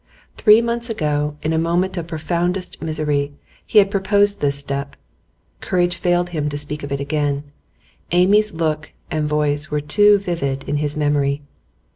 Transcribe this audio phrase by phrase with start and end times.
[0.35, 3.33] Three months ago, in a moment of profoundest misery,
[3.67, 4.95] he had proposed this step;
[5.59, 7.43] courage failed him to speak of it again,
[8.11, 11.43] Amy's look and voice were too vivid in his memory.